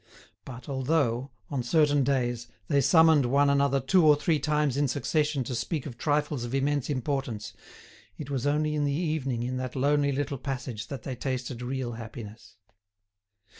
But 0.45 0.67
although, 0.67 1.29
on 1.51 1.61
certain 1.61 2.03
days, 2.03 2.47
they 2.69 2.81
summoned 2.81 3.27
one 3.27 3.51
another 3.51 3.79
two 3.79 4.03
or 4.03 4.15
three 4.15 4.39
times 4.39 4.75
in 4.75 4.87
succession 4.87 5.43
to 5.43 5.53
speak 5.53 5.85
of 5.85 5.95
trifles 5.95 6.43
of 6.43 6.55
immense 6.55 6.89
importance, 6.89 7.53
it 8.17 8.31
was 8.31 8.47
only 8.47 8.73
in 8.73 8.85
the 8.85 8.91
evening 8.91 9.43
in 9.43 9.57
that 9.57 9.75
lonely 9.75 10.11
little 10.11 10.39
passage 10.39 10.87
that 10.87 11.03
they 11.03 11.15
tasted 11.15 11.61
real 11.61 11.91
happiness. 11.91 12.55